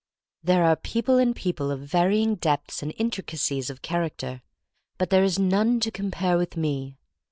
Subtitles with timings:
[0.43, 4.41] There are people and people of varying depths and intri cacies of character,
[4.97, 6.97] but there is none to compare with me.